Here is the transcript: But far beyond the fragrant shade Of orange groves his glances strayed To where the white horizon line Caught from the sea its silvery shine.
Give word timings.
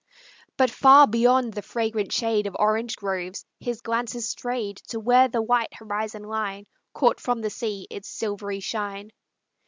But 0.57 0.71
far 0.71 1.05
beyond 1.05 1.53
the 1.53 1.61
fragrant 1.61 2.11
shade 2.11 2.47
Of 2.47 2.55
orange 2.57 2.95
groves 2.95 3.45
his 3.59 3.81
glances 3.81 4.27
strayed 4.27 4.77
To 4.87 4.99
where 4.99 5.27
the 5.27 5.43
white 5.43 5.75
horizon 5.75 6.23
line 6.23 6.65
Caught 6.95 7.19
from 7.19 7.41
the 7.41 7.51
sea 7.51 7.85
its 7.87 8.09
silvery 8.09 8.61
shine. 8.61 9.11